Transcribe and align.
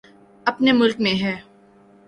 اپنے 0.45 0.71
ملک 0.71 0.99
میں 0.99 1.15
ہے۔ 1.23 1.35